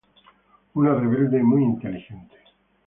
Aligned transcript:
Una 0.73 0.95
rebelde 0.95 1.43
muy 1.43 1.61
inteligente. 1.63 2.35